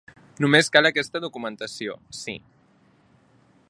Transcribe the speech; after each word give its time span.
Només 0.45 0.69
cal 0.77 0.89
aquesta 0.91 1.21
documentació, 1.27 1.97
sí. 2.23 2.39